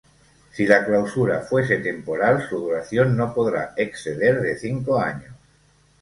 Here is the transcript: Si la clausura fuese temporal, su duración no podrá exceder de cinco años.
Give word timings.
Si 0.53 0.65
la 0.69 0.79
clausura 0.83 1.41
fuese 1.43 1.77
temporal, 1.77 2.49
su 2.49 2.57
duración 2.57 3.15
no 3.15 3.31
podrá 3.35 3.75
exceder 3.77 4.41
de 4.41 4.57
cinco 4.57 4.99
años. 4.99 5.35